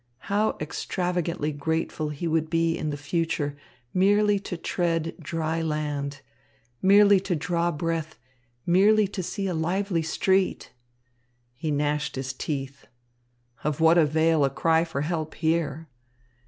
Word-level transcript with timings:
How 0.31 0.57
extravagantly 0.59 1.51
grateful 1.51 2.09
he 2.09 2.27
would 2.27 2.49
be 2.49 2.75
in 2.75 2.89
the 2.89 2.97
future 2.97 3.55
merely 3.93 4.39
to 4.39 4.57
tread 4.57 5.13
dry 5.19 5.61
land, 5.61 6.21
merely 6.81 7.19
to 7.19 7.35
draw 7.35 7.69
breath, 7.71 8.17
merely 8.65 9.07
to 9.09 9.21
see 9.21 9.45
a 9.45 9.53
lively 9.53 10.01
street! 10.01 10.71
He 11.53 11.69
gnashed 11.69 12.15
his 12.15 12.33
teeth. 12.33 12.87
Of 13.63 13.79
what 13.79 13.99
avail 13.99 14.43
a 14.43 14.49
cry 14.49 14.85
for 14.85 15.01
help 15.01 15.35
here? 15.35 15.87